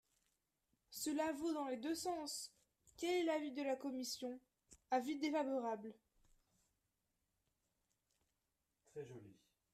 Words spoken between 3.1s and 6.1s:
est l’avis de la commission? Avis défavorable.